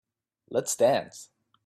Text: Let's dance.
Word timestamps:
Let's 0.49 0.75
dance. 0.75 1.29